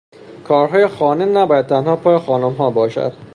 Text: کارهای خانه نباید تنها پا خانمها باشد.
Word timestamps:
کارهای 0.43 0.87
خانه 0.87 1.25
نباید 1.25 1.65
تنها 1.67 1.95
پا 1.95 2.19
خانمها 2.19 2.69
باشد. 2.69 3.13